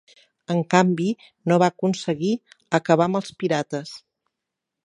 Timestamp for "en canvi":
0.53-1.09